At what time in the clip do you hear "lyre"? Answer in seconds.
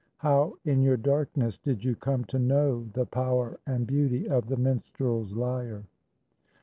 5.33-5.83